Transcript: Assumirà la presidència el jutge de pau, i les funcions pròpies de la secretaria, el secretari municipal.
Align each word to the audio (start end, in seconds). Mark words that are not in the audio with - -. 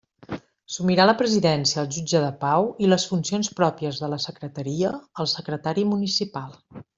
Assumirà 0.35 1.03
la 1.09 1.13
presidència 1.19 1.79
el 1.83 1.91
jutge 1.97 2.21
de 2.23 2.31
pau, 2.45 2.69
i 2.85 2.89
les 2.89 3.05
funcions 3.11 3.51
pròpies 3.59 4.01
de 4.05 4.11
la 4.15 4.19
secretaria, 4.25 4.95
el 5.25 5.31
secretari 5.35 5.87
municipal. 5.93 6.59